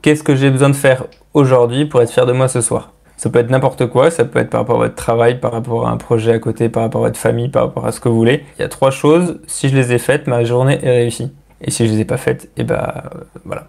qu'est-ce 0.00 0.22
que 0.22 0.34
j'ai 0.34 0.48
besoin 0.48 0.70
de 0.70 0.74
faire 0.74 1.04
aujourd'hui 1.34 1.84
pour 1.84 2.00
être 2.00 2.10
fier 2.10 2.24
de 2.24 2.32
moi 2.32 2.48
ce 2.48 2.62
soir? 2.62 2.92
Ça 3.18 3.28
peut 3.28 3.40
être 3.40 3.50
n'importe 3.50 3.86
quoi, 3.88 4.10
ça 4.10 4.24
peut 4.24 4.38
être 4.38 4.48
par 4.48 4.60
rapport 4.60 4.76
à 4.76 4.84
votre 4.84 4.94
travail, 4.94 5.38
par 5.38 5.52
rapport 5.52 5.86
à 5.86 5.90
un 5.90 5.98
projet 5.98 6.32
à 6.32 6.38
côté, 6.38 6.70
par 6.70 6.82
rapport 6.82 7.04
à 7.04 7.08
votre 7.08 7.20
famille, 7.20 7.50
par 7.50 7.64
rapport 7.64 7.84
à 7.84 7.92
ce 7.92 8.00
que 8.00 8.08
vous 8.08 8.16
voulez. 8.16 8.42
Il 8.58 8.62
y 8.62 8.64
a 8.64 8.68
trois 8.68 8.90
choses, 8.90 9.38
si 9.46 9.68
je 9.68 9.76
les 9.76 9.92
ai 9.92 9.98
faites, 9.98 10.28
ma 10.28 10.44
journée 10.44 10.78
est 10.82 10.90
réussie. 10.90 11.30
Et 11.60 11.70
si 11.70 11.86
je 11.86 11.92
les 11.92 12.00
ai 12.00 12.04
pas 12.06 12.16
faites, 12.16 12.44
et 12.56 12.62
eh 12.62 12.64
ben 12.64 13.02
voilà. 13.44 13.66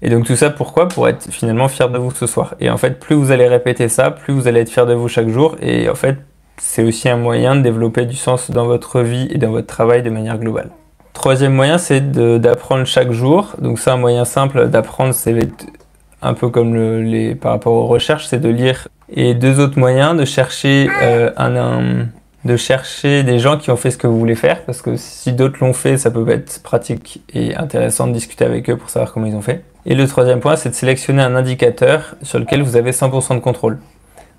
Et 0.00 0.10
donc 0.10 0.26
tout 0.26 0.36
ça 0.36 0.50
pourquoi? 0.50 0.86
Pour 0.86 1.08
être 1.08 1.28
finalement 1.28 1.66
fier 1.66 1.88
de 1.88 1.98
vous 1.98 2.12
ce 2.12 2.28
soir. 2.28 2.54
Et 2.60 2.70
en 2.70 2.76
fait, 2.76 3.00
plus 3.00 3.16
vous 3.16 3.32
allez 3.32 3.48
répéter 3.48 3.88
ça, 3.88 4.12
plus 4.12 4.32
vous 4.32 4.46
allez 4.46 4.60
être 4.60 4.70
fier 4.70 4.86
de 4.86 4.94
vous 4.94 5.08
chaque 5.08 5.28
jour. 5.28 5.56
Et 5.60 5.88
en 5.88 5.96
fait, 5.96 6.18
c'est 6.56 6.82
aussi 6.82 7.08
un 7.08 7.16
moyen 7.16 7.56
de 7.56 7.62
développer 7.62 8.06
du 8.06 8.16
sens 8.16 8.50
dans 8.50 8.66
votre 8.66 9.00
vie 9.00 9.28
et 9.30 9.38
dans 9.38 9.50
votre 9.50 9.66
travail 9.66 10.02
de 10.02 10.10
manière 10.10 10.38
globale. 10.38 10.70
Troisième 11.12 11.54
moyen, 11.54 11.78
c'est 11.78 12.10
d'apprendre 12.10 12.84
chaque 12.86 13.12
jour. 13.12 13.52
Donc 13.60 13.78
c'est 13.78 13.90
un 13.90 13.96
moyen 13.96 14.24
simple 14.24 14.68
d'apprendre, 14.68 15.14
c'est 15.14 15.36
un 16.22 16.34
peu 16.34 16.48
comme 16.48 16.74
les, 16.74 17.34
par 17.34 17.52
rapport 17.52 17.72
aux 17.74 17.86
recherches, 17.86 18.26
c'est 18.26 18.40
de 18.40 18.48
lire. 18.48 18.88
Et 19.10 19.34
deux 19.34 19.60
autres 19.60 19.78
moyens, 19.78 20.16
de 20.16 20.24
chercher, 20.24 20.88
euh, 21.02 21.30
un, 21.36 22.06
de 22.44 22.56
chercher 22.56 23.22
des 23.22 23.38
gens 23.38 23.58
qui 23.58 23.70
ont 23.70 23.76
fait 23.76 23.90
ce 23.90 23.98
que 23.98 24.06
vous 24.06 24.18
voulez 24.18 24.34
faire, 24.34 24.62
parce 24.64 24.82
que 24.82 24.96
si 24.96 25.32
d'autres 25.32 25.58
l'ont 25.60 25.72
fait, 25.72 25.96
ça 25.98 26.10
peut 26.10 26.28
être 26.28 26.62
pratique 26.62 27.22
et 27.32 27.54
intéressant 27.54 28.06
de 28.06 28.12
discuter 28.12 28.44
avec 28.44 28.68
eux 28.68 28.76
pour 28.76 28.90
savoir 28.90 29.12
comment 29.12 29.26
ils 29.26 29.36
ont 29.36 29.42
fait. 29.42 29.62
Et 29.86 29.94
le 29.94 30.08
troisième 30.08 30.40
point, 30.40 30.56
c'est 30.56 30.70
de 30.70 30.74
sélectionner 30.74 31.22
un 31.22 31.36
indicateur 31.36 32.16
sur 32.22 32.38
lequel 32.38 32.62
vous 32.62 32.76
avez 32.76 32.90
100% 32.90 33.34
de 33.34 33.40
contrôle. 33.40 33.78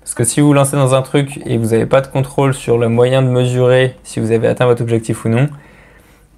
Parce 0.06 0.14
que 0.14 0.22
si 0.22 0.40
vous 0.40 0.46
vous 0.46 0.52
lancez 0.52 0.76
dans 0.76 0.94
un 0.94 1.02
truc 1.02 1.40
et 1.46 1.58
vous 1.58 1.70
n'avez 1.70 1.84
pas 1.84 2.00
de 2.00 2.06
contrôle 2.06 2.54
sur 2.54 2.78
le 2.78 2.88
moyen 2.88 3.22
de 3.22 3.26
mesurer 3.26 3.96
si 4.04 4.20
vous 4.20 4.30
avez 4.30 4.46
atteint 4.46 4.66
votre 4.66 4.80
objectif 4.80 5.24
ou 5.24 5.28
non, 5.28 5.48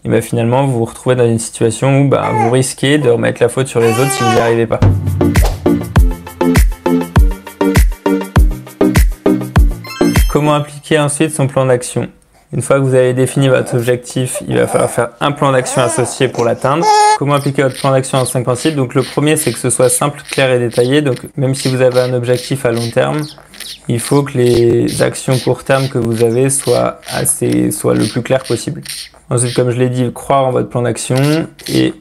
et 0.06 0.08
bien 0.08 0.22
finalement 0.22 0.64
vous 0.64 0.78
vous 0.78 0.86
retrouvez 0.86 1.16
dans 1.16 1.26
une 1.26 1.38
situation 1.38 2.00
où 2.00 2.08
bah, 2.08 2.30
vous 2.32 2.50
risquez 2.50 2.96
de 2.96 3.10
remettre 3.10 3.42
la 3.42 3.50
faute 3.50 3.66
sur 3.66 3.80
les 3.80 3.90
autres 3.90 4.10
si 4.10 4.24
vous 4.24 4.30
n'y 4.30 4.40
arrivez 4.40 4.66
pas. 4.66 4.80
Comment 10.32 10.54
appliquer 10.54 10.98
ensuite 10.98 11.34
son 11.34 11.46
plan 11.46 11.66
d'action? 11.66 12.08
Une 12.54 12.62
fois 12.62 12.76
que 12.76 12.84
vous 12.84 12.94
avez 12.94 13.12
défini 13.12 13.48
votre 13.48 13.76
objectif, 13.76 14.42
il 14.48 14.56
va 14.56 14.66
falloir 14.66 14.90
faire 14.90 15.10
un 15.20 15.32
plan 15.32 15.52
d'action 15.52 15.82
associé 15.82 16.28
pour 16.28 16.46
l'atteindre. 16.46 16.86
Comment 17.18 17.34
appliquer 17.34 17.64
votre 17.64 17.76
plan 17.76 17.90
d'action 17.90 18.16
en 18.16 18.24
5 18.24 18.42
principes 18.42 18.74
Donc 18.74 18.94
le 18.94 19.02
premier, 19.02 19.36
c'est 19.36 19.52
que 19.52 19.58
ce 19.58 19.68
soit 19.68 19.90
simple, 19.90 20.22
clair 20.30 20.50
et 20.50 20.58
détaillé. 20.58 21.02
Donc 21.02 21.18
même 21.36 21.54
si 21.54 21.68
vous 21.68 21.82
avez 21.82 22.00
un 22.00 22.14
objectif 22.14 22.64
à 22.64 22.72
long 22.72 22.88
terme, 22.88 23.20
il 23.88 24.00
faut 24.00 24.22
que 24.22 24.36
les 24.36 25.02
actions 25.02 25.38
court 25.38 25.64
terme 25.64 25.88
que 25.88 25.98
vous 25.98 26.22
avez 26.22 26.50
soient 26.50 27.00
assez, 27.08 27.70
soient 27.70 27.94
le 27.94 28.04
plus 28.04 28.22
clair 28.22 28.42
possible. 28.44 28.82
Ensuite, 29.30 29.54
comme 29.54 29.70
je 29.70 29.78
l'ai 29.78 29.88
dit, 29.88 30.10
croire 30.12 30.46
en 30.46 30.52
votre 30.52 30.68
plan 30.68 30.82
d'action 30.82 31.48
et 31.68 31.94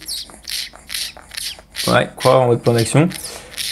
ouais, 1.88 2.10
croire 2.16 2.42
en 2.42 2.48
votre 2.48 2.62
plan 2.62 2.74
d'action. 2.74 3.10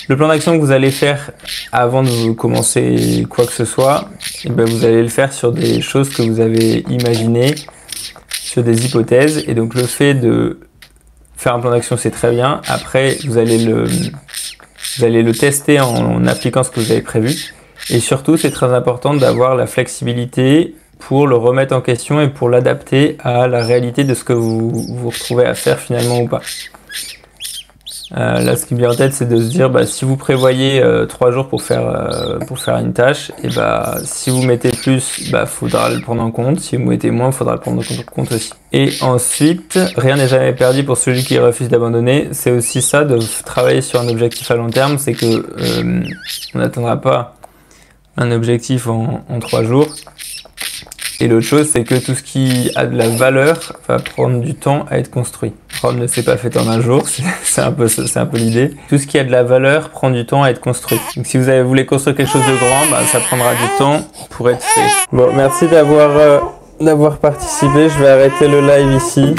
Le 0.08 0.16
plan 0.16 0.28
d'action 0.28 0.54
que 0.54 0.64
vous 0.64 0.72
allez 0.72 0.92
faire 0.92 1.32
avant 1.72 2.04
de 2.04 2.32
commencer 2.32 3.26
quoi 3.30 3.46
que 3.46 3.52
ce 3.52 3.66
soit, 3.66 4.10
eh 4.44 4.50
ben 4.50 4.66
vous 4.66 4.86
allez 4.86 5.02
le 5.02 5.10
faire 5.10 5.34
sur 5.34 5.52
des 5.52 5.82
choses 5.82 6.10
que 6.10 6.22
vous 6.22 6.40
avez 6.40 6.86
imaginées, 6.90 7.56
sur 8.30 8.64
des 8.64 8.86
hypothèses. 8.86 9.44
Et 9.48 9.56
donc 9.56 9.74
le 9.74 9.84
fait 9.84 10.14
de 10.14 10.60
faire 11.36 11.56
un 11.56 11.60
plan 11.60 11.72
d'action, 11.72 11.98
c'est 11.98 12.12
très 12.12 12.32
bien. 12.32 12.62
Après, 12.68 13.18
vous 13.26 13.38
allez 13.38 13.58
le, 13.66 13.86
vous 13.86 15.04
allez 15.04 15.24
le 15.24 15.34
tester 15.34 15.80
en 15.80 16.26
appliquant 16.28 16.64
ce 16.64 16.70
que 16.70 16.80
vous 16.80 16.92
avez 16.92 17.02
prévu. 17.02 17.54
Et 17.90 18.00
surtout, 18.00 18.38
c'est 18.38 18.52
très 18.52 18.74
important 18.74 19.14
d'avoir 19.14 19.56
la 19.56 19.68
flexibilité 19.68 20.76
pour 21.00 21.28
le 21.28 21.36
remettre 21.36 21.76
en 21.76 21.82
question 21.82 22.22
et 22.22 22.30
pour 22.30 22.50
l'adapter 22.50 23.18
à 23.20 23.48
la 23.48 23.64
réalité 23.64 24.04
de 24.04 24.14
ce 24.14 24.24
que 24.24 24.34
vous 24.34 24.72
vous 24.72 25.10
retrouvez 25.10 25.46
à 25.46 25.54
faire 25.54 25.80
finalement 25.80 26.20
ou 26.20 26.28
pas. 26.28 26.42
Euh, 28.16 28.40
là, 28.40 28.56
ce 28.56 28.66
qui 28.66 28.76
me 28.76 28.80
vient 28.80 28.92
en 28.92 28.96
tête, 28.96 29.14
c'est 29.14 29.28
de 29.28 29.38
se 29.38 29.50
dire, 29.50 29.70
bah, 29.70 29.86
si 29.86 30.06
vous 30.06 30.16
prévoyez 30.16 30.82
euh, 30.82 31.06
trois 31.06 31.32
jours 31.32 31.50
pour 31.50 31.64
faire 31.64 31.88
euh, 31.88 32.38
pour 32.40 32.60
faire 32.60 32.78
une 32.78 32.94
tâche, 32.94 33.32
et 33.44 33.50
bah 33.50 33.98
si 34.04 34.30
vous 34.30 34.44
mettez 34.44 34.70
plus, 34.70 35.32
bah 35.32 35.48
faudra 35.48 35.90
le 35.90 36.02
prendre 36.02 36.22
en 36.22 36.30
compte. 36.30 36.60
Si 36.60 36.78
vous 36.78 36.86
mettez 36.86 37.10
moins, 37.10 37.32
faudra 37.32 37.56
le 37.56 37.60
prendre 37.60 37.82
en 37.82 38.12
compte 38.12 38.32
aussi. 38.32 38.52
Et 38.72 38.92
ensuite, 39.02 39.80
rien 39.98 40.18
n'est 40.18 40.28
jamais 40.28 40.54
perdu 40.54 40.84
pour 40.84 40.98
celui 40.98 41.24
qui 41.24 41.40
refuse 41.40 41.68
d'abandonner. 41.68 42.30
C'est 42.32 42.52
aussi 42.52 42.82
ça 42.82 43.04
de 43.04 43.18
travailler 43.44 43.82
sur 43.82 44.00
un 44.00 44.08
objectif 44.08 44.50
à 44.52 44.56
long 44.56 44.70
terme, 44.70 45.00
c'est 45.00 45.14
que 45.14 45.46
on 46.54 46.60
n'atteindra 46.60 47.02
pas 47.02 47.36
un 48.18 48.32
objectif 48.32 48.88
en, 48.88 49.24
trois 49.40 49.64
jours. 49.64 49.88
Et 51.22 51.28
l'autre 51.28 51.46
chose, 51.46 51.70
c'est 51.72 51.84
que 51.86 51.96
tout 51.96 52.14
ce 52.14 52.22
qui 52.22 52.72
a 52.76 52.86
de 52.86 52.98
la 52.98 53.08
valeur 53.08 53.74
va 53.88 54.00
prendre 54.00 54.42
du 54.42 54.54
temps 54.54 54.86
à 54.90 54.98
être 54.98 55.10
construit. 55.10 55.54
Rome 55.82 55.98
ne 55.98 56.08
s'est 56.08 56.24
pas 56.24 56.36
fait 56.36 56.58
en 56.58 56.68
un 56.68 56.82
jour, 56.82 57.04
c'est 57.44 57.62
un 57.62 57.72
peu, 57.72 57.88
peu 57.88 58.38
l'idée. 58.38 58.74
Tout 58.90 58.98
ce 58.98 59.08
qui 59.08 59.18
a 59.18 59.24
de 59.24 59.32
la 59.32 59.44
valeur 59.44 59.90
prend 59.90 60.10
du 60.10 60.26
temps 60.26 60.44
à 60.44 60.50
être 60.50 60.60
construit. 60.60 61.00
Donc 61.16 61.26
si 61.26 61.38
vous 61.38 61.48
avez, 61.48 61.64
voulez 61.64 61.86
construire 61.86 62.18
quelque 62.18 62.32
chose 62.32 62.46
de 62.46 62.58
grand, 62.58 62.86
bah, 62.92 63.02
ça 63.10 63.20
prendra 63.20 63.54
du 63.54 63.78
temps 63.78 64.06
pour 64.32 64.50
être 64.50 64.64
fait. 64.64 64.90
Bon, 65.14 65.32
merci 65.34 65.68
d'avoir 65.68 66.12
euh, 66.18 66.40
d'avoir 66.82 67.18
participé. 67.18 67.90
Je 67.90 68.00
vais 68.00 68.10
arrêter 68.10 68.48
le 68.48 68.62
live 68.62 68.96
ici. 68.98 69.36